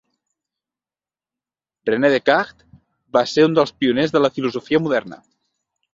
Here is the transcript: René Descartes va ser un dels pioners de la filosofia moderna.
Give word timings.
René 1.89 2.11
Descartes 2.15 2.81
va 3.19 3.23
ser 3.33 3.47
un 3.49 3.59
dels 3.59 3.77
pioners 3.83 4.15
de 4.17 4.23
la 4.27 4.33
filosofia 4.39 4.85
moderna. 4.87 5.25